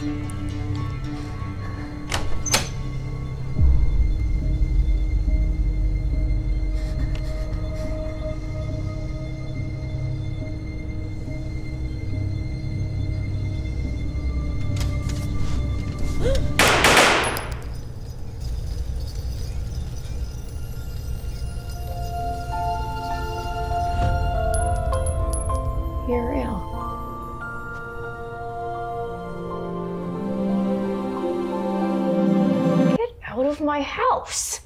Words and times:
You're 0.00 0.08
real. 26.28 26.79
Out 33.30 33.46
of 33.46 33.60
my 33.60 33.80
house. 33.80 34.60